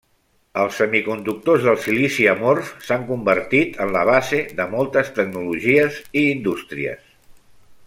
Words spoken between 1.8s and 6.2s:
silici amorf s'han convertit en la base de moltes tecnologies